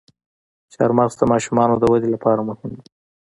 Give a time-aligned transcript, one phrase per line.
[0.73, 2.83] چارمغز د ماشومانو د ودې لپاره مهم دی.